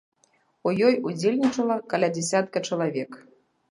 [0.69, 3.25] У ёй удзельнічала каля дзясятка чалавек.